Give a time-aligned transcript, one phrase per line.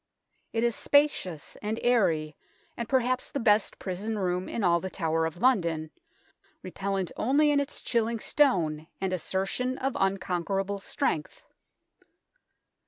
[0.51, 2.35] It is spacious and airy,
[2.75, 5.91] and perhaps the best prison room in all the Tower of London,
[6.63, 11.43] repellent only in its chilling stone and assertion of unconquerable strength.